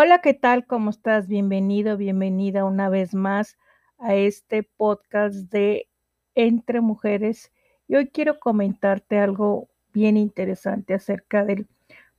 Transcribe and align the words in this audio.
Hola, 0.00 0.20
¿qué 0.20 0.32
tal? 0.32 0.64
¿Cómo 0.64 0.90
estás? 0.90 1.26
Bienvenido, 1.26 1.96
bienvenida 1.96 2.64
una 2.64 2.88
vez 2.88 3.14
más 3.14 3.58
a 3.98 4.14
este 4.14 4.62
podcast 4.62 5.34
de 5.50 5.88
Entre 6.36 6.80
Mujeres. 6.80 7.50
Y 7.88 7.96
hoy 7.96 8.06
quiero 8.06 8.38
comentarte 8.38 9.18
algo 9.18 9.68
bien 9.92 10.16
interesante 10.16 10.94
acerca 10.94 11.44
del 11.44 11.66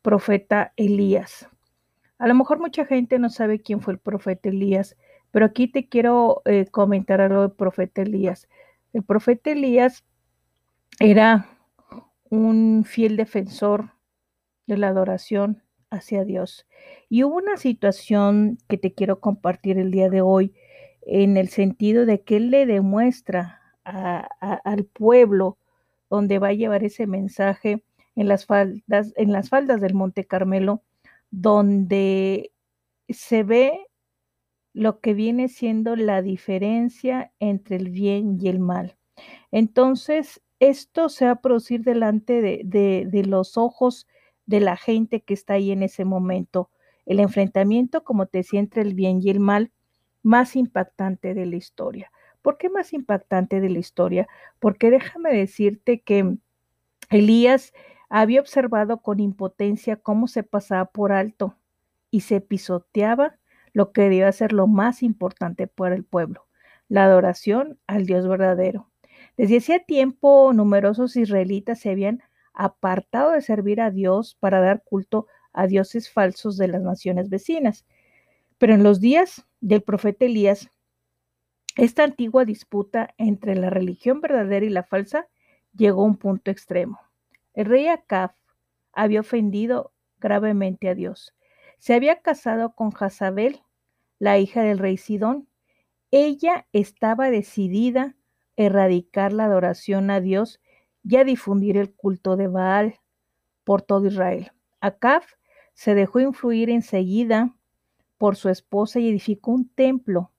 profeta 0.01 0.73
Elías. 0.75 1.47
A 2.17 2.27
lo 2.27 2.35
mejor 2.35 2.59
mucha 2.59 2.83
gente 2.83 3.17
no 3.17 3.29
sabe 3.29 3.61
quién 3.61 3.79
fue 3.79 3.93
el 3.93 3.99
profeta 3.99 4.49
Elías, 4.49 4.97
pero 5.31 5.45
aquí 5.45 5.69
te 5.69 5.87
quiero 5.87 6.41
eh, 6.43 6.65
comentar 6.69 7.21
algo 7.21 7.43
del 7.43 7.51
profeta 7.51 8.01
Elías. 8.01 8.49
El 8.91 9.03
profeta 9.03 9.51
Elías 9.51 10.03
era 10.99 11.47
un 12.29 12.83
fiel 12.85 13.15
defensor 13.15 13.93
de 14.67 14.75
la 14.75 14.89
adoración 14.89 15.63
hacia 15.91 16.23
Dios. 16.23 16.67
Y 17.09 17.23
hubo 17.23 17.35
una 17.35 17.57
situación 17.57 18.57
que 18.67 18.77
te 18.77 18.93
quiero 18.93 19.19
compartir 19.19 19.77
el 19.77 19.91
día 19.91 20.09
de 20.09 20.21
hoy 20.21 20.53
en 21.01 21.37
el 21.37 21.49
sentido 21.49 22.05
de 22.05 22.21
que 22.21 22.37
Él 22.37 22.51
le 22.51 22.65
demuestra 22.65 23.61
al 23.83 24.85
pueblo 24.85 25.57
donde 26.09 26.39
va 26.39 26.49
a 26.49 26.53
llevar 26.53 26.83
ese 26.83 27.07
mensaje 27.07 27.83
en 28.15 28.27
las 28.27 28.45
faldas, 28.45 29.13
en 29.15 29.31
las 29.31 29.49
faldas 29.49 29.81
del 29.81 29.93
Monte 29.93 30.25
Carmelo, 30.25 30.83
donde 31.31 32.51
se 33.07 33.43
ve 33.43 33.87
lo 34.73 34.99
que 34.99 35.13
viene 35.13 35.47
siendo 35.47 35.95
la 35.95 36.21
diferencia 36.21 37.31
entre 37.39 37.77
el 37.77 37.89
bien 37.89 38.37
y 38.39 38.49
el 38.49 38.59
mal. 38.59 38.97
Entonces, 39.51 40.41
esto 40.59 41.09
se 41.09 41.25
va 41.25 41.31
a 41.31 41.41
producir 41.41 41.81
delante 41.81 42.41
de, 42.41 42.61
de 42.63 43.25
los 43.25 43.57
ojos 43.57 44.07
de 44.49 44.59
la 44.59 44.77
gente 44.77 45.21
que 45.21 45.35
está 45.35 45.53
ahí 45.53 45.71
en 45.71 45.83
ese 45.83 46.05
momento. 46.05 46.71
El 47.05 47.19
enfrentamiento, 47.19 48.03
como 48.03 48.25
te 48.25 48.39
decía, 48.39 48.59
entre 48.59 48.81
el 48.81 48.95
bien 48.95 49.19
y 49.21 49.29
el 49.29 49.39
mal, 49.39 49.71
más 50.23 50.55
impactante 50.55 51.35
de 51.35 51.45
la 51.45 51.55
historia. 51.55 52.11
¿Por 52.41 52.57
qué 52.57 52.67
más 52.67 52.91
impactante 52.91 53.61
de 53.61 53.69
la 53.69 53.77
historia? 53.77 54.27
Porque 54.57 54.89
déjame 54.89 55.31
decirte 55.31 56.01
que 56.01 56.35
Elías 57.11 57.73
había 58.09 58.41
observado 58.41 59.03
con 59.03 59.19
impotencia 59.19 59.97
cómo 59.97 60.27
se 60.27 60.41
pasaba 60.41 60.85
por 60.85 61.11
alto 61.11 61.55
y 62.09 62.21
se 62.21 62.41
pisoteaba 62.41 63.37
lo 63.71 63.91
que 63.91 64.01
debía 64.01 64.31
ser 64.31 64.51
lo 64.51 64.65
más 64.65 65.03
importante 65.03 65.67
para 65.67 65.93
el 65.93 66.03
pueblo, 66.03 66.47
la 66.87 67.03
adoración 67.03 67.77
al 67.85 68.07
Dios 68.07 68.27
verdadero. 68.27 68.89
Desde 69.37 69.57
hacía 69.57 69.77
tiempo 69.85 70.53
numerosos 70.53 71.15
israelitas 71.17 71.79
se 71.79 71.91
habían 71.91 72.23
apartado 72.59 73.31
de 73.31 73.41
servir 73.41 73.79
a 73.79 73.89
Dios 73.89 74.35
para 74.37 74.59
dar 74.59 74.83
culto 74.83 75.27
a 75.53 75.65
dioses 75.65 76.11
falsos 76.11 76.57
de 76.57 76.67
las 76.67 76.81
naciones 76.81 77.29
vecinas. 77.29 77.85
Pero 78.57 78.73
en 78.73 78.83
los 78.83 78.99
días 78.99 79.45
del 79.61 79.81
profeta 79.81 80.25
Elías, 80.25 80.69
esta 81.77 82.03
antigua 82.03 82.43
disputa 82.43 83.15
entre 83.17 83.55
la 83.55 83.69
religión 83.69 84.19
verdadera 84.19 84.65
y 84.65 84.69
la 84.69 84.83
falsa 84.83 85.29
llegó 85.73 86.01
a 86.01 86.05
un 86.07 86.17
punto 86.17 86.51
extremo. 86.51 86.99
El 87.53 87.67
rey 87.67 87.87
Acab 87.87 88.31
había 88.91 89.21
ofendido 89.21 89.93
gravemente 90.17 90.89
a 90.89 90.95
Dios. 90.95 91.33
Se 91.77 91.93
había 91.93 92.21
casado 92.21 92.75
con 92.75 92.91
Jazabel, 92.91 93.61
la 94.19 94.37
hija 94.37 94.63
del 94.63 94.79
rey 94.79 94.97
Sidón. 94.97 95.47
Ella 96.11 96.67
estaba 96.73 97.31
decidida 97.31 98.01
a 98.01 98.15
erradicar 98.57 99.31
la 99.31 99.45
adoración 99.45 100.11
a 100.11 100.19
Dios 100.19 100.59
y 101.03 101.15
a 101.15 101.23
difundir 101.23 101.77
el 101.77 101.93
culto 101.93 102.35
de 102.35 102.47
Baal 102.47 102.99
por 103.63 103.81
todo 103.81 104.07
Israel. 104.07 104.51
Acab 104.81 105.23
se 105.73 105.95
dejó 105.95 106.19
influir 106.19 106.69
enseguida 106.69 107.55
por 108.17 108.35
su 108.35 108.49
esposa 108.49 108.99
y 108.99 109.09
edificó 109.09 109.51
un 109.51 109.69
templo 109.69 110.31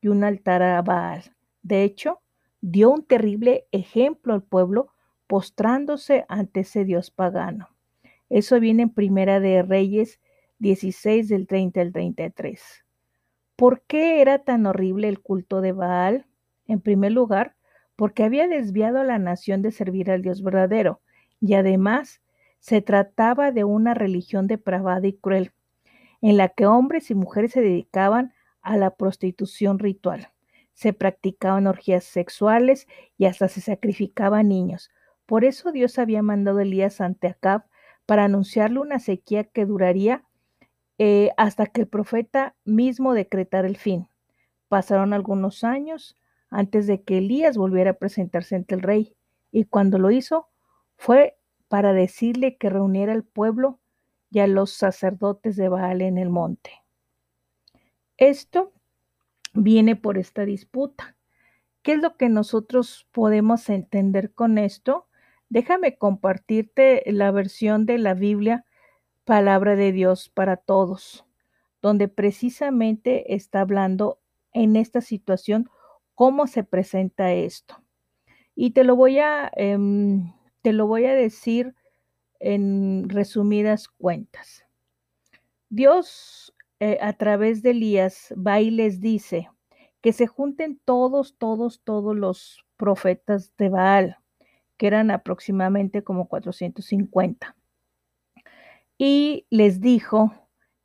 y 0.00 0.08
un 0.08 0.24
altar 0.24 0.62
a 0.62 0.82
Baal. 0.82 1.36
De 1.62 1.84
hecho, 1.84 2.20
dio 2.60 2.90
un 2.90 3.04
terrible 3.04 3.66
ejemplo 3.72 4.34
al 4.34 4.42
pueblo 4.42 4.92
postrándose 5.26 6.24
ante 6.28 6.60
ese 6.60 6.84
dios 6.84 7.10
pagano. 7.10 7.68
Eso 8.28 8.58
viene 8.60 8.84
en 8.84 8.90
Primera 8.90 9.40
de 9.40 9.62
Reyes 9.62 10.20
16 10.58 11.28
del 11.28 11.46
30 11.46 11.80
al 11.80 11.92
33. 11.92 12.84
¿Por 13.56 13.82
qué 13.82 14.20
era 14.20 14.38
tan 14.40 14.66
horrible 14.66 15.08
el 15.08 15.20
culto 15.20 15.60
de 15.60 15.72
Baal? 15.72 16.26
En 16.66 16.80
primer 16.80 17.12
lugar, 17.12 17.56
porque 17.98 18.22
había 18.22 18.46
desviado 18.46 19.00
a 19.00 19.04
la 19.04 19.18
nación 19.18 19.60
de 19.60 19.72
servir 19.72 20.08
al 20.12 20.22
Dios 20.22 20.40
verdadero, 20.44 21.00
y 21.40 21.54
además 21.54 22.22
se 22.60 22.80
trataba 22.80 23.50
de 23.50 23.64
una 23.64 23.92
religión 23.92 24.46
depravada 24.46 25.04
y 25.08 25.14
cruel, 25.14 25.50
en 26.20 26.36
la 26.36 26.48
que 26.48 26.64
hombres 26.64 27.10
y 27.10 27.16
mujeres 27.16 27.50
se 27.50 27.60
dedicaban 27.60 28.32
a 28.62 28.76
la 28.76 28.94
prostitución 28.94 29.80
ritual. 29.80 30.30
Se 30.74 30.92
practicaban 30.92 31.66
orgías 31.66 32.04
sexuales 32.04 32.86
y 33.16 33.24
hasta 33.24 33.48
se 33.48 33.60
sacrificaban 33.60 34.46
niños. 34.46 34.92
Por 35.26 35.44
eso 35.44 35.72
Dios 35.72 35.98
había 35.98 36.22
mandado 36.22 36.58
a 36.58 36.62
Elías 36.62 37.00
ante 37.00 37.26
Acab 37.26 37.64
para 38.06 38.26
anunciarle 38.26 38.78
una 38.78 39.00
sequía 39.00 39.42
que 39.42 39.66
duraría 39.66 40.22
eh, 40.98 41.30
hasta 41.36 41.66
que 41.66 41.80
el 41.80 41.88
profeta 41.88 42.54
mismo 42.64 43.12
decretara 43.12 43.66
el 43.66 43.76
fin. 43.76 44.06
Pasaron 44.68 45.14
algunos 45.14 45.64
años, 45.64 46.14
antes 46.50 46.86
de 46.86 47.02
que 47.02 47.18
Elías 47.18 47.56
volviera 47.56 47.92
a 47.92 47.98
presentarse 47.98 48.56
ante 48.56 48.74
el 48.74 48.82
rey, 48.82 49.14
y 49.50 49.64
cuando 49.64 49.98
lo 49.98 50.10
hizo 50.10 50.48
fue 50.96 51.38
para 51.68 51.92
decirle 51.92 52.56
que 52.56 52.70
reuniera 52.70 53.12
al 53.12 53.24
pueblo 53.24 53.78
y 54.30 54.40
a 54.40 54.46
los 54.46 54.72
sacerdotes 54.72 55.56
de 55.56 55.68
Baal 55.68 56.02
en 56.02 56.18
el 56.18 56.30
monte. 56.30 56.70
Esto 58.16 58.72
viene 59.54 59.96
por 59.96 60.18
esta 60.18 60.44
disputa. 60.44 61.16
¿Qué 61.82 61.92
es 61.92 62.02
lo 62.02 62.16
que 62.16 62.28
nosotros 62.28 63.06
podemos 63.12 63.68
entender 63.68 64.32
con 64.32 64.58
esto? 64.58 65.06
Déjame 65.48 65.96
compartirte 65.96 67.02
la 67.06 67.30
versión 67.30 67.86
de 67.86 67.98
la 67.98 68.14
Biblia, 68.14 68.66
palabra 69.24 69.76
de 69.76 69.92
Dios 69.92 70.28
para 70.28 70.56
todos, 70.56 71.24
donde 71.80 72.08
precisamente 72.08 73.34
está 73.34 73.60
hablando 73.60 74.20
en 74.52 74.76
esta 74.76 75.00
situación 75.00 75.70
cómo 76.18 76.48
se 76.48 76.64
presenta 76.64 77.32
esto. 77.32 77.80
Y 78.56 78.72
te 78.72 78.82
lo 78.82 78.96
voy 78.96 79.20
a, 79.20 79.52
em, 79.54 80.32
te 80.62 80.72
lo 80.72 80.88
voy 80.88 81.04
a 81.04 81.14
decir 81.14 81.76
en 82.40 83.08
resumidas 83.08 83.86
cuentas. 83.86 84.66
Dios 85.68 86.52
eh, 86.80 86.98
a 87.00 87.12
través 87.12 87.62
de 87.62 87.70
Elías 87.70 88.34
va 88.34 88.60
y 88.60 88.72
les 88.72 89.00
dice 89.00 89.48
que 90.00 90.12
se 90.12 90.26
junten 90.26 90.80
todos, 90.84 91.36
todos, 91.38 91.82
todos 91.84 92.16
los 92.16 92.64
profetas 92.76 93.52
de 93.56 93.68
Baal, 93.68 94.16
que 94.76 94.88
eran 94.88 95.12
aproximadamente 95.12 96.02
como 96.02 96.26
450. 96.26 97.54
Y 98.98 99.46
les 99.50 99.80
dijo 99.80 100.32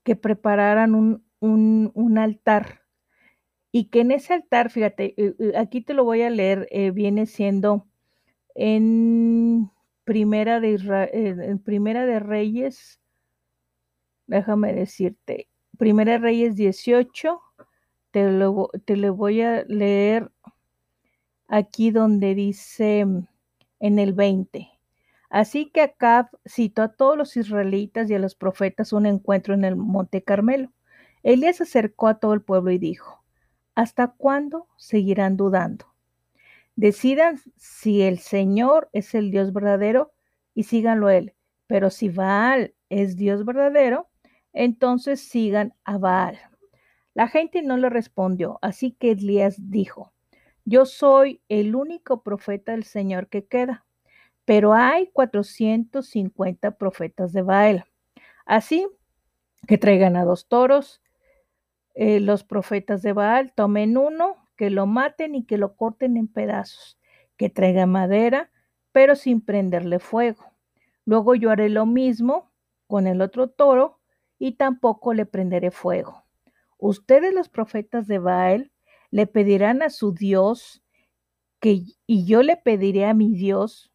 que 0.04 0.16
prepararan 0.16 0.94
un, 0.94 1.26
un, 1.40 1.90
un 1.96 2.20
altar 2.20 2.83
y 3.76 3.86
que 3.86 4.02
en 4.02 4.12
ese 4.12 4.36
altar, 4.36 4.70
fíjate, 4.70 5.16
eh, 5.18 5.36
eh, 5.40 5.54
aquí 5.58 5.82
te 5.82 5.96
lo 5.96 6.04
voy 6.06 6.22
a 6.22 6.30
leer, 6.30 6.68
eh, 6.72 6.92
viene 6.92 7.26
siendo 7.26 7.88
en 8.56 9.72
Primera 10.06 10.60
de, 10.60 11.60
Primera 11.66 12.06
de 12.06 12.20
Reyes, 12.20 13.02
déjame 14.28 14.74
decirte, 14.74 15.50
Primera 15.80 16.14
de 16.14 16.18
Reyes 16.20 16.56
18, 16.56 17.42
te 18.12 18.32
lo, 18.32 18.70
te 18.86 18.96
lo 18.96 19.16
voy 19.16 19.42
a 19.42 19.64
leer 19.64 20.32
aquí 21.48 21.90
donde 21.90 22.36
dice 22.36 23.00
en 23.80 24.00
el 24.00 24.14
20. 24.14 24.70
Así 25.32 25.72
que 25.72 25.82
Acab 25.82 26.28
citó 26.46 26.84
a 26.84 26.90
todos 26.94 27.18
los 27.18 27.36
israelitas 27.38 28.08
y 28.12 28.14
a 28.14 28.20
los 28.20 28.36
profetas 28.36 28.94
un 28.94 29.08
encuentro 29.08 29.56
en 29.56 29.66
el 29.66 29.76
monte 29.76 30.24
Carmelo. 30.24 30.72
Elías 31.24 31.60
acercó 31.60 32.08
a 32.08 32.20
todo 32.20 32.34
el 32.34 32.42
pueblo 32.44 32.70
y 32.70 32.78
dijo, 32.78 33.23
¿Hasta 33.76 34.10
cuándo 34.10 34.68
seguirán 34.78 35.38
dudando? 35.38 35.86
Decidan 36.76 37.40
si 37.56 38.02
el 38.02 38.20
Señor 38.20 38.90
es 38.94 39.14
el 39.16 39.32
Dios 39.32 39.54
verdadero 39.54 40.14
y 40.54 40.64
síganlo 40.64 41.10
él. 41.10 41.34
Pero 41.68 41.90
si 41.90 42.10
Baal 42.10 42.74
es 42.90 43.16
Dios 43.16 43.46
verdadero, 43.46 44.10
entonces 44.54 45.22
sigan 45.22 45.74
a 45.84 45.98
Baal. 45.98 46.40
La 47.14 47.28
gente 47.28 47.62
no 47.62 47.78
le 47.78 47.90
respondió, 47.90 48.58
así 48.62 48.92
que 48.92 49.12
Elías 49.12 49.56
dijo, 49.70 50.14
yo 50.66 50.86
soy 50.86 51.42
el 51.48 51.76
único 51.76 52.24
profeta 52.24 52.72
del 52.72 52.86
Señor 52.86 53.28
que 53.28 53.46
queda, 53.46 53.86
pero 54.46 54.74
hay 54.74 55.10
450 55.12 56.78
profetas 56.78 57.34
de 57.34 57.42
Baal. 57.44 57.86
Así 58.46 58.88
que 59.68 59.78
traigan 59.78 60.16
a 60.16 60.26
dos 60.26 60.48
toros 60.48 61.03
eh, 61.94 62.20
los 62.20 62.44
profetas 62.44 63.02
de 63.02 63.14
Baal, 63.14 63.54
tomen 63.56 63.98
uno, 63.98 64.50
que 64.56 64.70
lo 64.70 64.86
maten 64.86 65.36
y 65.36 65.46
que 65.46 65.58
lo 65.58 65.76
corten 65.76 66.18
en 66.18 66.28
pedazos, 66.28 67.00
que 67.38 67.50
traiga 67.50 67.86
madera, 67.86 68.52
pero 68.92 69.16
sin 69.16 69.42
prenderle 69.42 70.00
fuego. 70.00 70.54
Luego 71.06 71.36
yo 71.36 71.52
haré 71.52 71.70
lo 71.70 71.86
mismo 71.86 72.52
con 72.88 73.08
el 73.08 73.22
otro 73.22 73.50
toro 73.50 74.00
y 74.40 74.54
tampoco 74.54 75.14
le 75.14 75.26
prenderé 75.26 75.72
fuego. 75.72 76.26
Ustedes 76.78 77.34
los 77.34 77.50
profetas 77.50 78.08
de 78.08 78.20
Baal 78.20 78.72
le 79.10 79.28
pedirán 79.28 79.82
a 79.82 79.90
su 79.90 80.14
Dios 80.14 80.84
que, 81.60 81.82
y 82.08 82.26
yo 82.26 82.44
le 82.44 82.58
pediré 82.58 83.06
a 83.06 83.14
mi 83.14 83.34
Dios, 83.34 83.94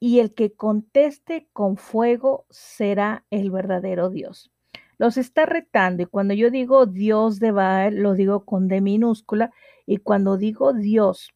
y 0.00 0.20
el 0.20 0.34
que 0.34 0.54
conteste 0.54 1.48
con 1.52 1.76
fuego 1.76 2.46
será 2.50 3.24
el 3.30 3.50
verdadero 3.50 4.10
Dios. 4.10 4.53
Los 4.98 5.16
está 5.16 5.46
retando 5.46 6.02
y 6.02 6.06
cuando 6.06 6.34
yo 6.34 6.50
digo 6.50 6.86
Dios 6.86 7.40
de 7.40 7.50
Baal, 7.50 7.96
lo 7.96 8.14
digo 8.14 8.44
con 8.44 8.68
D 8.68 8.80
minúscula 8.80 9.52
y 9.86 9.98
cuando 9.98 10.36
digo 10.36 10.72
Dios, 10.72 11.34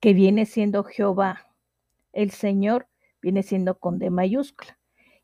que 0.00 0.14
viene 0.14 0.46
siendo 0.46 0.82
Jehová, 0.84 1.46
el 2.12 2.30
Señor, 2.30 2.88
viene 3.20 3.42
siendo 3.42 3.78
con 3.78 3.98
D 3.98 4.10
mayúscula. 4.10 4.78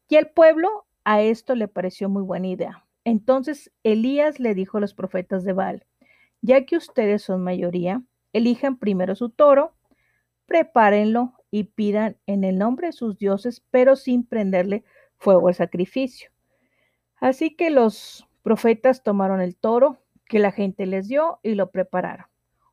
Y 0.09 0.17
el 0.17 0.29
pueblo 0.29 0.87
a 1.05 1.23
esto 1.23 1.55
le 1.55 1.69
pareció 1.69 2.09
muy 2.09 2.23
buena 2.23 2.49
idea. 2.49 2.87
Entonces 3.05 3.73
Elías 3.83 4.39
le 4.39 4.55
dijo 4.55 4.79
a 4.79 4.81
los 4.81 4.95
profetas 4.95 5.45
de 5.45 5.53
Baal, 5.53 5.87
ya 6.43 6.65
que 6.67 6.77
ustedes 6.77 7.23
son 7.23 7.43
mayoría, 7.43 8.03
elijan 8.33 8.79
primero 8.79 9.15
su 9.15 9.31
toro, 9.31 9.75
prepárenlo 10.47 11.35
y 11.51 11.65
pidan 11.65 12.19
en 12.27 12.45
el 12.45 12.59
nombre 12.59 12.89
de 12.89 12.93
sus 12.93 13.17
dioses, 13.19 13.63
pero 13.71 13.97
sin 13.97 14.25
prenderle 14.25 14.85
fuego 15.17 15.49
al 15.49 15.55
sacrificio. 15.55 16.31
Así 17.17 17.55
que 17.55 17.71
los 17.71 18.27
profetas 18.43 19.03
tomaron 19.03 19.41
el 19.41 19.57
toro 19.57 19.99
que 20.27 20.39
la 20.39 20.53
gente 20.53 20.87
les 20.87 21.09
dio 21.09 21.41
y 21.43 21.55
lo 21.55 21.71
prepararon. 21.71 22.27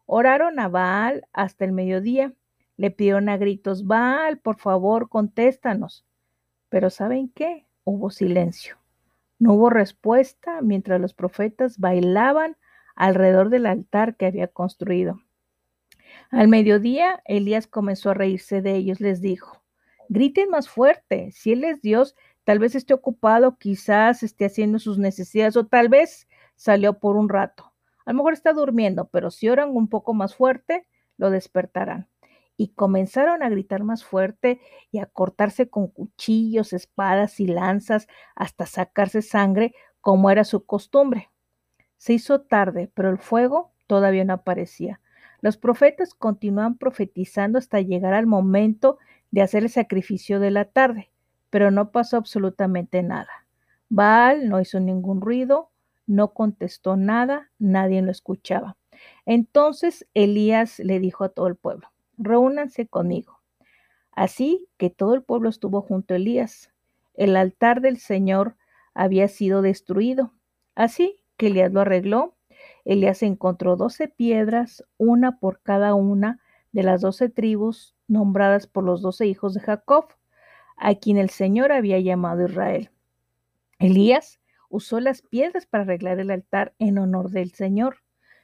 Oraron 0.06 0.60
a 0.60 0.68
Baal 0.68 1.28
hasta 1.34 1.66
el 1.66 1.72
mediodía. 1.72 2.34
Le 2.76 2.92
pidieron 2.92 3.30
a 3.30 3.38
gritos, 3.38 3.86
Baal, 3.86 4.40
por 4.40 4.58
favor, 4.58 5.10
contéstanos. 5.10 6.06
Pero 6.70 6.90
¿saben 6.90 7.30
qué? 7.30 7.68
Hubo 7.84 8.10
silencio. 8.10 8.78
No 9.40 9.54
hubo 9.54 9.70
respuesta 9.70 10.62
mientras 10.62 11.00
los 11.00 11.14
profetas 11.14 11.78
bailaban 11.78 12.58
alrededor 12.96 13.50
del 13.50 13.66
altar 13.66 14.16
que 14.16 14.26
había 14.26 14.48
construido. 14.48 15.22
Al 16.30 16.48
mediodía, 16.48 17.22
Elías 17.26 17.68
comenzó 17.68 18.12
a 18.12 18.14
reírse 18.14 18.62
de 18.62 18.76
ellos. 18.76 19.00
Les 19.00 19.22
dijo, 19.22 19.64
griten 20.10 20.50
más 20.50 20.70
fuerte. 20.70 21.32
Si 21.32 21.54
Él 21.54 21.64
es 21.64 21.82
Dios, 21.82 22.16
tal 22.44 22.60
vez 22.60 22.76
esté 22.76 22.94
ocupado, 22.94 23.58
quizás 23.58 24.24
esté 24.24 24.46
haciendo 24.46 24.80
sus 24.80 24.98
necesidades 24.98 25.56
o 25.58 25.66
tal 25.66 25.90
vez 25.90 26.28
salió 26.56 27.00
por 27.00 27.16
un 27.16 27.30
rato. 27.30 27.74
A 28.06 28.12
lo 28.12 28.18
mejor 28.18 28.34
está 28.34 28.54
durmiendo, 28.54 29.08
pero 29.10 29.32
si 29.32 29.50
oran 29.50 29.70
un 29.76 29.88
poco 29.88 30.14
más 30.14 30.36
fuerte, 30.36 30.86
lo 31.18 31.30
despertarán. 31.30 32.10
Y 32.58 32.70
comenzaron 32.70 33.44
a 33.44 33.50
gritar 33.50 33.84
más 33.84 34.04
fuerte 34.04 34.62
y 34.92 35.00
a 35.00 35.06
cortarse 35.06 35.70
con 35.70 35.88
cuchillos, 35.88 36.74
espadas 36.74 37.40
y 37.40 37.48
lanzas 37.48 38.08
hasta 38.36 38.66
sacarse 38.66 39.22
sangre, 39.22 39.74
como 40.02 40.30
era 40.30 40.44
su 40.44 40.66
costumbre. 40.66 41.32
Se 41.98 42.14
hizo 42.14 42.42
tarde, 42.42 42.92
pero 42.94 43.10
el 43.10 43.18
fuego 43.18 43.72
todavía 43.88 44.26
no 44.26 44.34
aparecía. 44.34 45.00
Los 45.42 45.58
profetas 45.58 46.14
continúan 46.14 46.78
profetizando 46.78 47.58
hasta 47.58 47.82
llegar 47.82 48.14
al 48.14 48.28
momento 48.28 48.98
de 49.32 49.42
hacer 49.42 49.64
el 49.64 49.70
sacrificio 49.70 50.40
de 50.40 50.52
la 50.52 50.66
tarde, 50.66 51.13
pero 51.54 51.70
no 51.70 51.92
pasó 51.92 52.18
absolutamente 52.18 53.04
nada. 53.04 53.46
Baal 53.88 54.50
no 54.50 54.60
hizo 54.60 54.80
ningún 54.80 55.22
ruido, 55.22 55.70
no 56.08 56.34
contestó 56.34 56.96
nada, 56.98 57.52
nadie 57.60 58.02
lo 58.02 58.10
escuchaba. 58.10 58.76
Entonces 59.28 60.08
Elías 60.16 60.80
le 60.80 61.00
dijo 61.00 61.24
a 61.24 61.30
todo 61.30 61.46
el 61.46 61.56
pueblo, 61.56 61.90
reúnanse 62.18 62.88
conmigo. 62.88 63.40
Así 64.14 64.68
que 64.78 64.90
todo 64.90 65.14
el 65.14 65.22
pueblo 65.22 65.48
estuvo 65.48 65.84
junto 65.84 66.16
a 66.16 66.18
Elías. 66.18 66.72
El 67.14 67.36
altar 67.36 67.82
del 67.82 67.98
Señor 68.00 68.56
había 68.96 69.28
sido 69.28 69.62
destruido. 69.62 70.34
Así 70.74 71.20
que 71.38 71.50
Elías 71.50 71.72
lo 71.72 71.82
arregló 71.82 72.34
Elías 72.84 73.22
encontró 73.22 73.76
doce 73.76 74.08
piedras, 74.08 74.84
una 74.98 75.38
por 75.38 75.62
cada 75.62 75.94
una 75.94 76.40
de 76.72 76.82
las 76.82 77.02
doce 77.02 77.30
tribus 77.30 77.96
nombradas 78.08 78.66
por 78.66 78.84
los 78.84 79.04
doce 79.04 79.28
hijos 79.28 79.54
de 79.54 79.60
Jacob, 79.60 80.08
a 80.78 80.96
quien 80.96 81.18
el 81.18 81.30
Señor 81.30 81.72
había 81.72 82.00
llamado 82.00 82.46
Israel. 82.46 82.90
Elías 83.80 84.40
usó 84.70 85.00
las 85.00 85.22
piedras 85.22 85.66
para 85.66 85.84
arreglar 85.84 86.20
el 86.20 86.32
altar 86.32 86.74
en 86.80 86.98
honor 86.98 87.30
del 87.30 87.52
Señor. 87.52 87.98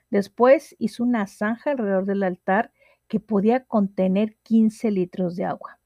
Después 0.09 0.75
hizo 0.79 1.03
una 1.03 1.27
zanja 1.27 1.71
alrededor 1.71 2.05
del 2.05 2.23
altar 2.23 2.71
que 3.07 3.19
podía 3.19 3.65
contener 3.65 4.35
15 4.43 4.91
litros 4.91 5.35
de 5.35 5.45
agua. 5.45 5.79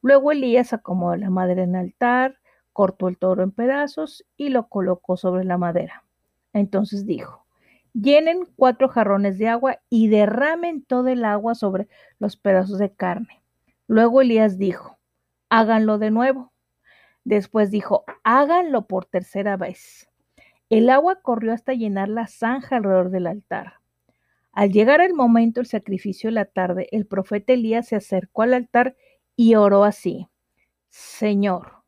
Luego 0.00 0.32
Elías 0.32 0.72
acomodó 0.72 1.16
la 1.16 1.30
madera 1.30 1.64
en 1.64 1.74
el 1.74 1.86
altar, 1.86 2.38
cortó 2.72 3.08
el 3.08 3.18
toro 3.18 3.42
en 3.42 3.50
pedazos 3.50 4.24
y 4.36 4.50
lo 4.50 4.68
colocó 4.68 5.16
sobre 5.16 5.44
la 5.44 5.58
madera. 5.58 6.04
Entonces 6.52 7.04
dijo, 7.04 7.44
Llenen 7.94 8.46
cuatro 8.54 8.88
jarrones 8.88 9.38
de 9.38 9.48
agua 9.48 9.80
y 9.88 10.08
derramen 10.08 10.82
todo 10.82 11.08
el 11.08 11.24
agua 11.24 11.54
sobre 11.54 11.88
los 12.18 12.36
pedazos 12.36 12.78
de 12.78 12.92
carne. 12.92 13.42
Luego 13.88 14.20
Elías 14.20 14.58
dijo, 14.58 14.97
háganlo 15.50 15.98
de 15.98 16.10
nuevo. 16.10 16.52
Después 17.24 17.70
dijo, 17.70 18.04
háganlo 18.24 18.86
por 18.86 19.04
tercera 19.04 19.56
vez. 19.56 20.08
El 20.70 20.90
agua 20.90 21.20
corrió 21.22 21.52
hasta 21.52 21.72
llenar 21.72 22.08
la 22.08 22.26
zanja 22.26 22.76
alrededor 22.76 23.10
del 23.10 23.26
altar. 23.26 23.74
Al 24.52 24.72
llegar 24.72 25.00
el 25.00 25.14
momento 25.14 25.60
del 25.60 25.66
sacrificio 25.66 26.28
de 26.28 26.34
la 26.34 26.44
tarde, 26.44 26.88
el 26.90 27.06
profeta 27.06 27.52
Elías 27.52 27.88
se 27.88 27.96
acercó 27.96 28.42
al 28.42 28.54
altar 28.54 28.96
y 29.36 29.54
oró 29.54 29.84
así, 29.84 30.28
Señor, 30.88 31.84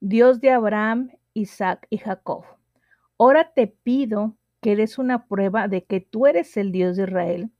Dios 0.00 0.40
de 0.40 0.50
Abraham, 0.50 1.10
Isaac 1.34 1.86
y 1.90 1.98
Jacob, 1.98 2.44
ahora 3.18 3.52
te 3.52 3.66
pido 3.66 4.36
que 4.60 4.72
eres 4.72 4.98
una 4.98 5.26
prueba 5.26 5.68
de 5.68 5.84
que 5.84 6.00
tú 6.00 6.26
eres 6.26 6.56
el 6.56 6.72
Dios 6.72 6.96
de 6.96 7.04
Israel 7.04 7.50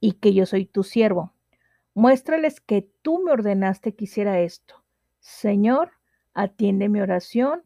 y 0.00 0.14
que 0.14 0.34
yo 0.34 0.46
soy 0.46 0.66
tu 0.66 0.82
siervo. 0.82 1.34
Muéstrales 1.94 2.60
que 2.60 2.90
tú 3.02 3.22
me 3.22 3.32
ordenaste 3.32 3.94
que 3.94 4.04
hiciera 4.04 4.40
esto. 4.40 4.79
Señor, 5.20 5.92
atiende 6.34 6.88
mi 6.88 7.00
oración. 7.00 7.62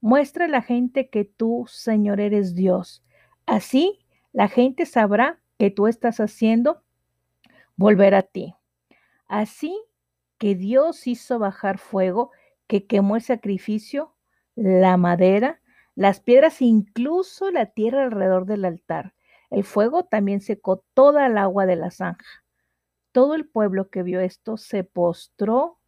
Muestra 0.00 0.46
a 0.46 0.48
la 0.48 0.62
gente 0.62 1.10
que 1.10 1.24
tú, 1.24 1.66
Señor, 1.68 2.20
eres 2.20 2.54
Dios. 2.54 3.04
Así 3.46 4.06
la 4.32 4.48
gente 4.48 4.86
sabrá 4.86 5.40
que 5.58 5.70
tú 5.70 5.86
estás 5.86 6.18
haciendo 6.18 6.82
volver 7.76 8.14
a 8.14 8.22
ti. 8.22 8.54
Así 9.26 9.78
que 10.38 10.54
Dios 10.54 11.06
hizo 11.06 11.38
bajar 11.38 11.78
fuego 11.78 12.30
que 12.66 12.86
quemó 12.86 13.16
el 13.16 13.22
sacrificio, 13.22 14.14
la 14.54 14.96
madera 14.96 15.62
las 15.94 16.20
piedras, 16.20 16.62
incluso 16.62 17.50
la 17.50 17.66
tierra 17.66 18.04
alrededor 18.04 18.46
del 18.46 18.64
altar. 18.64 19.14
El 19.50 19.64
fuego 19.64 20.04
también 20.04 20.40
secó 20.40 20.84
toda 20.94 21.26
el 21.26 21.36
agua 21.36 21.66
de 21.66 21.76
la 21.76 21.90
zanja. 21.90 22.44
Todo 23.12 23.34
el 23.34 23.46
pueblo 23.46 23.90
que 23.90 24.02
vio 24.02 24.20
esto 24.20 24.56
se 24.56 24.84
postró 24.84 25.78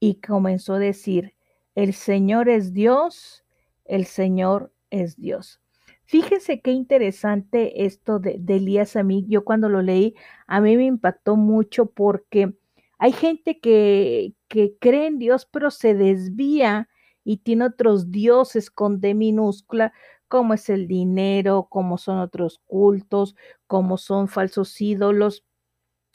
y 0.00 0.20
comenzó 0.20 0.74
a 0.74 0.78
decir, 0.78 1.34
el 1.74 1.94
Señor 1.94 2.48
es 2.48 2.72
Dios, 2.72 3.44
el 3.84 4.06
Señor 4.06 4.72
es 4.90 5.16
Dios. 5.16 5.60
Fíjense 6.04 6.60
qué 6.60 6.70
interesante 6.70 7.84
esto 7.84 8.20
de, 8.20 8.40
Elías 8.46 8.96
a 8.96 9.02
mí. 9.02 9.26
Yo 9.28 9.44
cuando 9.44 9.68
lo 9.68 9.82
leí, 9.82 10.14
a 10.46 10.60
mí 10.60 10.76
me 10.76 10.84
impactó 10.84 11.36
mucho 11.36 11.86
porque 11.86 12.54
hay 12.98 13.12
gente 13.12 13.58
que, 13.58 14.34
que 14.48 14.76
cree 14.78 15.06
en 15.06 15.18
Dios, 15.18 15.46
pero 15.50 15.70
se 15.70 15.94
desvía 15.94 16.88
y 17.24 17.38
tiene 17.38 17.66
otros 17.66 18.12
dioses 18.12 18.70
con 18.70 19.00
D 19.00 19.14
minúscula, 19.14 19.92
como 20.28 20.54
es 20.54 20.68
el 20.70 20.86
dinero, 20.86 21.66
como 21.68 21.98
son 21.98 22.20
otros 22.20 22.60
cultos, 22.66 23.34
como 23.66 23.98
son 23.98 24.28
falsos 24.28 24.80
ídolos, 24.80 25.44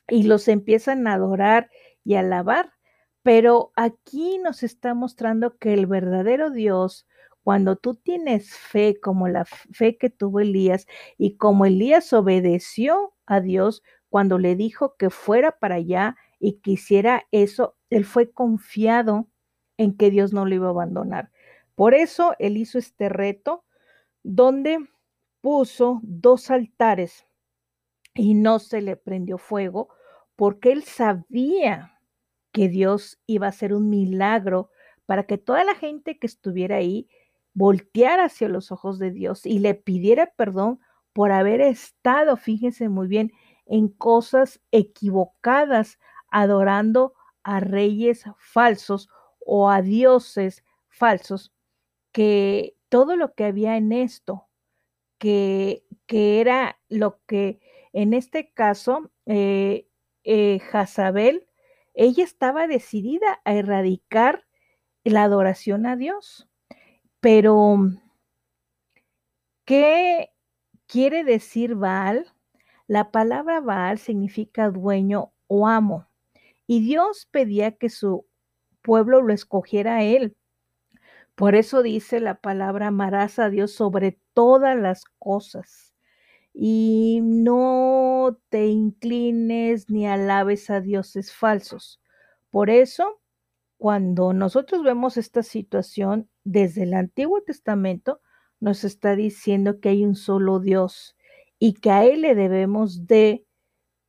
y 0.07 0.23
los 0.23 0.47
empiezan 0.47 1.05
a 1.07 1.13
adorar 1.13 1.69
y 2.05 2.15
alabar. 2.15 2.71
Pero 3.23 3.71
aquí 3.75 4.39
nos 4.39 4.63
está 4.63 4.93
mostrando 4.93 5.57
que 5.57 5.73
el 5.73 5.85
verdadero 5.85 6.49
Dios, 6.49 7.07
cuando 7.43 7.75
tú 7.75 7.95
tienes 7.95 8.55
fe 8.55 8.99
como 8.99 9.27
la 9.27 9.45
fe 9.45 9.97
que 9.97 10.09
tuvo 10.09 10.39
Elías 10.39 10.87
y 11.17 11.37
como 11.37 11.65
Elías 11.65 12.13
obedeció 12.13 13.13
a 13.25 13.39
Dios 13.41 13.83
cuando 14.09 14.37
le 14.39 14.55
dijo 14.55 14.95
que 14.97 15.09
fuera 15.09 15.51
para 15.59 15.75
allá 15.75 16.15
y 16.39 16.53
que 16.59 16.71
hiciera 16.71 17.27
eso, 17.31 17.77
él 17.89 18.05
fue 18.05 18.31
confiado 18.31 19.27
en 19.77 19.95
que 19.95 20.09
Dios 20.11 20.33
no 20.33 20.45
lo 20.45 20.55
iba 20.55 20.67
a 20.67 20.71
abandonar. 20.71 21.31
Por 21.75 21.93
eso 21.93 22.33
él 22.39 22.57
hizo 22.57 22.77
este 22.77 23.09
reto 23.09 23.63
donde 24.23 24.79
puso 25.41 25.99
dos 26.03 26.51
altares 26.51 27.25
y 28.13 28.33
no 28.33 28.59
se 28.59 28.81
le 28.81 28.97
prendió 28.97 29.37
fuego 29.37 29.89
porque 30.35 30.71
él 30.71 30.83
sabía 30.83 31.90
que 32.51 32.69
Dios 32.69 33.19
iba 33.27 33.47
a 33.47 33.49
hacer 33.49 33.73
un 33.73 33.89
milagro 33.89 34.69
para 35.05 35.23
que 35.23 35.37
toda 35.37 35.63
la 35.63 35.75
gente 35.75 36.19
que 36.19 36.27
estuviera 36.27 36.77
ahí 36.77 37.09
volteara 37.53 38.25
hacia 38.25 38.47
los 38.47 38.71
ojos 38.71 38.99
de 38.99 39.11
Dios 39.11 39.45
y 39.45 39.59
le 39.59 39.75
pidiera 39.75 40.31
perdón 40.35 40.79
por 41.13 41.31
haber 41.31 41.61
estado, 41.61 42.37
fíjense 42.37 42.87
muy 42.89 43.07
bien, 43.07 43.31
en 43.65 43.89
cosas 43.89 44.61
equivocadas, 44.71 45.99
adorando 46.29 47.13
a 47.43 47.59
reyes 47.59 48.23
falsos 48.37 49.09
o 49.39 49.69
a 49.69 49.81
dioses 49.81 50.63
falsos 50.89 51.53
que 52.11 52.75
todo 52.89 53.15
lo 53.15 53.33
que 53.33 53.45
había 53.45 53.77
en 53.77 53.91
esto, 53.91 54.47
que, 55.17 55.83
que 56.05 56.39
era 56.41 56.79
lo 56.89 57.19
que 57.25 57.59
en 57.93 58.13
este 58.13 58.51
caso, 58.51 59.11
eh, 59.25 59.87
eh, 60.23 60.59
Jazabel, 60.59 61.47
ella 61.93 62.23
estaba 62.23 62.67
decidida 62.67 63.41
a 63.45 63.53
erradicar 63.53 64.45
la 65.03 65.23
adoración 65.23 65.85
a 65.85 65.95
Dios. 65.95 66.47
Pero, 67.19 67.77
¿qué 69.65 70.29
quiere 70.87 71.23
decir 71.23 71.75
Baal? 71.75 72.27
La 72.87 73.11
palabra 73.11 73.61
Baal 73.61 73.99
significa 73.99 74.69
dueño 74.69 75.33
o 75.47 75.67
amo. 75.67 76.07
Y 76.67 76.81
Dios 76.81 77.27
pedía 77.31 77.77
que 77.77 77.89
su 77.89 78.25
pueblo 78.81 79.21
lo 79.21 79.33
escogiera 79.33 79.97
a 79.97 80.03
él. 80.03 80.37
Por 81.35 81.55
eso 81.55 81.81
dice 81.81 82.19
la 82.19 82.35
palabra, 82.39 82.87
amarás 82.87 83.39
a 83.39 83.49
Dios 83.49 83.73
sobre 83.73 84.19
todas 84.33 84.77
las 84.77 85.05
cosas 85.19 85.90
y 86.53 87.19
no 87.23 88.37
te 88.49 88.67
inclines 88.67 89.89
ni 89.89 90.07
alabes 90.07 90.69
a 90.69 90.81
dioses 90.81 91.33
falsos. 91.33 92.01
Por 92.49 92.69
eso, 92.69 93.21
cuando 93.77 94.33
nosotros 94.33 94.83
vemos 94.83 95.17
esta 95.17 95.43
situación 95.43 96.29
desde 96.43 96.83
el 96.83 96.93
Antiguo 96.93 97.41
Testamento, 97.41 98.21
nos 98.59 98.83
está 98.83 99.15
diciendo 99.15 99.79
que 99.79 99.89
hay 99.89 100.05
un 100.05 100.15
solo 100.15 100.59
Dios 100.59 101.15
y 101.57 101.73
que 101.73 101.91
a 101.91 102.05
Él 102.05 102.21
le 102.21 102.35
debemos 102.35 103.07
de 103.07 103.45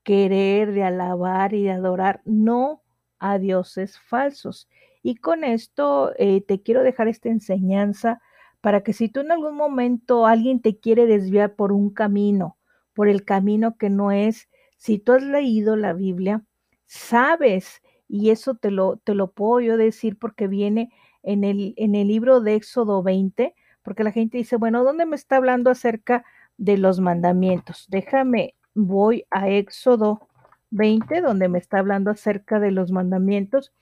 querer, 0.02 0.72
de 0.72 0.82
alabar 0.82 1.54
y 1.54 1.64
de 1.64 1.70
adorar, 1.70 2.22
no 2.24 2.82
a 3.18 3.38
dioses 3.38 3.98
falsos. 3.98 4.68
Y 5.02 5.16
con 5.16 5.44
esto 5.44 6.12
eh, 6.18 6.42
te 6.42 6.60
quiero 6.62 6.82
dejar 6.82 7.08
esta 7.08 7.28
enseñanza 7.28 8.20
para 8.62 8.82
que 8.82 8.92
si 8.94 9.08
tú 9.08 9.20
en 9.20 9.32
algún 9.32 9.56
momento 9.56 10.24
alguien 10.24 10.62
te 10.62 10.78
quiere 10.78 11.04
desviar 11.04 11.56
por 11.56 11.72
un 11.72 11.90
camino, 11.90 12.56
por 12.94 13.08
el 13.08 13.24
camino 13.24 13.76
que 13.76 13.90
no 13.90 14.12
es, 14.12 14.48
si 14.78 14.98
tú 14.98 15.12
has 15.12 15.22
leído 15.22 15.74
la 15.76 15.92
Biblia, 15.92 16.44
sabes, 16.86 17.82
y 18.08 18.30
eso 18.30 18.54
te 18.54 18.70
lo, 18.70 18.98
te 18.98 19.14
lo 19.14 19.32
puedo 19.32 19.60
yo 19.60 19.76
decir 19.76 20.16
porque 20.16 20.46
viene 20.46 20.92
en 21.24 21.42
el, 21.42 21.74
en 21.76 21.96
el 21.96 22.06
libro 22.06 22.40
de 22.40 22.54
Éxodo 22.54 23.02
20, 23.02 23.52
porque 23.82 24.04
la 24.04 24.12
gente 24.12 24.38
dice, 24.38 24.56
bueno, 24.56 24.84
¿dónde 24.84 25.06
me 25.06 25.16
está 25.16 25.36
hablando 25.36 25.70
acerca 25.70 26.24
de 26.56 26.78
los 26.78 27.00
mandamientos? 27.00 27.88
Déjame, 27.90 28.54
voy 28.74 29.24
a 29.30 29.48
Éxodo 29.48 30.28
20, 30.70 31.20
donde 31.20 31.48
me 31.48 31.58
está 31.58 31.80
hablando 31.80 32.12
acerca 32.12 32.60
de 32.60 32.70
los 32.70 32.92
mandamientos. 32.92 33.72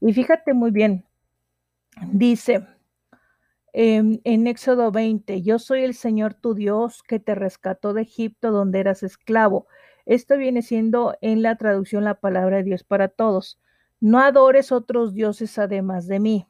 Y 0.00 0.12
fíjate 0.12 0.54
muy 0.54 0.70
bien, 0.70 1.04
dice 2.12 2.64
em, 3.80 4.20
en 4.24 4.48
Éxodo 4.48 4.90
20, 4.90 5.42
yo 5.42 5.60
soy 5.60 5.84
el 5.84 5.94
Señor 5.94 6.34
tu 6.34 6.54
Dios 6.54 7.04
que 7.04 7.20
te 7.20 7.36
rescató 7.36 7.92
de 7.92 8.02
Egipto 8.02 8.50
donde 8.50 8.80
eras 8.80 9.04
esclavo. 9.04 9.68
Esto 10.04 10.36
viene 10.36 10.62
siendo 10.62 11.16
en 11.20 11.42
la 11.42 11.56
traducción 11.56 12.02
la 12.02 12.16
palabra 12.16 12.56
de 12.56 12.64
Dios 12.64 12.82
para 12.82 13.06
todos. 13.06 13.60
No 14.00 14.18
adores 14.18 14.72
otros 14.72 15.14
dioses 15.14 15.58
además 15.58 16.08
de 16.08 16.18
mí. 16.18 16.48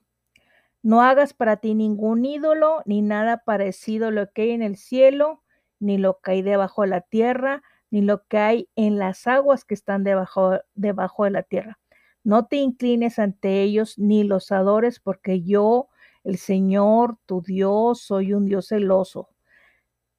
No 0.83 1.03
hagas 1.03 1.35
para 1.35 1.59
ti 1.59 1.75
ningún 1.75 2.25
ídolo, 2.25 2.83
ni 2.87 3.03
nada 3.03 3.43
parecido 3.45 4.09
a 4.09 4.11
lo 4.11 4.31
que 4.33 4.43
hay 4.43 4.51
en 4.53 4.63
el 4.63 4.77
cielo, 4.77 5.43
ni 5.81 5.99
lo 5.99 6.21
que 6.21 6.31
hay 6.31 6.43
debajo 6.43 6.83
de 6.83 6.89
la 6.89 7.03
tierra, 7.03 7.63
ni 7.91 8.01
lo 8.01 8.25
que 8.27 8.39
hay 8.39 8.69
en 8.75 8.99
las 8.99 9.27
aguas 9.27 9.67
que 9.67 9.75
están 9.75 10.03
debajo, 10.03 10.61
debajo 10.75 11.25
de 11.25 11.31
la 11.31 11.43
tierra. 11.43 11.79
No 12.25 12.47
te 12.47 12.57
inclines 12.57 13.19
ante 13.19 13.61
ellos 13.61 13.99
ni 13.99 14.25
los 14.25 14.51
adores, 14.51 14.99
porque 14.99 15.43
yo, 15.43 15.89
el 16.29 16.37
Señor, 16.37 17.17
tu 17.25 17.41
Dios, 17.41 18.03
soy 18.03 18.35
un 18.35 18.45
Dios 18.45 18.69
celoso. 18.69 19.31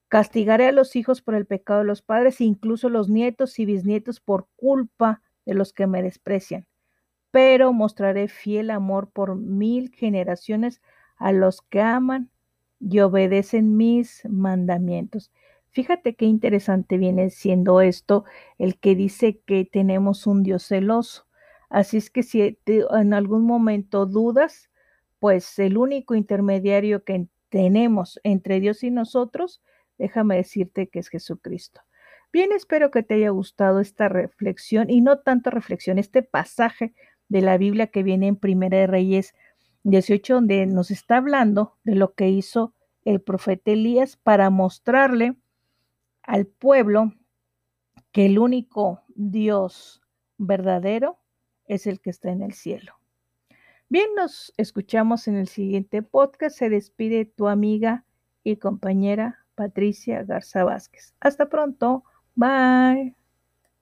Castigaré 0.08 0.66
a 0.66 0.72
los 0.72 0.96
hijos 0.96 1.22
por 1.22 1.36
el 1.36 1.46
pecado 1.46 1.80
de 1.80 1.86
los 1.86 2.02
padres, 2.02 2.40
incluso 2.40 2.88
los 2.88 3.08
nietos 3.08 3.60
y 3.60 3.64
bisnietos 3.64 4.18
por 4.18 4.48
culpa 4.56 5.22
de 5.46 5.54
los 5.54 5.72
que 5.72 5.86
me 5.86 6.02
desprecian. 6.02 6.66
Pero 7.30 7.72
mostraré 7.72 8.26
fiel 8.26 8.70
amor 8.70 9.10
por 9.12 9.36
mil 9.36 9.92
generaciones 9.94 10.82
a 11.16 11.30
los 11.30 11.62
que 11.62 11.80
aman 11.80 12.28
y 12.80 12.98
obedecen 12.98 13.76
mis 13.76 14.22
mandamientos. 14.28 15.30
Fíjate 15.68 16.16
qué 16.16 16.24
interesante 16.24 16.98
viene 16.98 17.30
siendo 17.30 17.80
esto, 17.80 18.24
el 18.58 18.80
que 18.80 18.96
dice 18.96 19.38
que 19.46 19.64
tenemos 19.64 20.26
un 20.26 20.42
Dios 20.42 20.64
celoso. 20.66 21.28
Así 21.68 21.98
es 21.98 22.10
que 22.10 22.24
si 22.24 22.58
en 22.66 23.14
algún 23.14 23.44
momento 23.44 24.06
dudas, 24.06 24.69
pues 25.20 25.58
el 25.58 25.76
único 25.76 26.16
intermediario 26.16 27.04
que 27.04 27.28
tenemos 27.50 28.18
entre 28.24 28.58
Dios 28.58 28.82
y 28.82 28.90
nosotros, 28.90 29.62
déjame 29.98 30.36
decirte 30.36 30.88
que 30.88 30.98
es 30.98 31.08
Jesucristo. 31.08 31.82
Bien, 32.32 32.52
espero 32.52 32.90
que 32.90 33.02
te 33.02 33.14
haya 33.14 33.30
gustado 33.30 33.80
esta 33.80 34.08
reflexión 34.08 34.88
y 34.88 35.00
no 35.00 35.18
tanto 35.18 35.50
reflexión, 35.50 35.98
este 35.98 36.22
pasaje 36.22 36.94
de 37.28 37.42
la 37.42 37.58
Biblia 37.58 37.88
que 37.88 38.02
viene 38.02 38.28
en 38.28 38.36
Primera 38.36 38.78
de 38.78 38.86
Reyes 38.86 39.34
18, 39.84 40.34
donde 40.34 40.66
nos 40.66 40.90
está 40.90 41.18
hablando 41.18 41.76
de 41.84 41.96
lo 41.96 42.14
que 42.14 42.28
hizo 42.28 42.74
el 43.04 43.20
profeta 43.20 43.72
Elías 43.72 44.16
para 44.16 44.48
mostrarle 44.48 45.36
al 46.22 46.46
pueblo 46.46 47.12
que 48.12 48.26
el 48.26 48.38
único 48.38 49.02
Dios 49.08 50.02
verdadero 50.38 51.18
es 51.66 51.86
el 51.86 52.00
que 52.00 52.10
está 52.10 52.30
en 52.30 52.42
el 52.42 52.52
cielo. 52.52 52.99
Bien, 53.92 54.08
nos 54.14 54.52
escuchamos 54.56 55.26
en 55.26 55.34
el 55.34 55.48
siguiente 55.48 56.00
podcast. 56.02 56.56
Se 56.56 56.70
despide 56.70 57.24
tu 57.24 57.48
amiga 57.48 58.04
y 58.44 58.56
compañera 58.56 59.44
Patricia 59.56 60.22
Garza 60.22 60.62
Vázquez. 60.62 61.12
Hasta 61.18 61.48
pronto. 61.48 62.04
Bye. 62.36 63.16